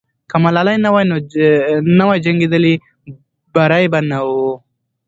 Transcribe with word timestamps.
که 0.29 0.35
ملالۍ 0.43 0.77
نه 1.97 2.03
وای 2.07 2.19
جنګېدلې، 2.25 2.73
بری 3.55 3.85
به 3.91 3.99
نه 4.09 4.19
وو. 4.27 4.51